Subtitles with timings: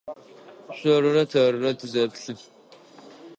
[0.77, 2.33] Шъорырэ тэрырэ тызэплъы.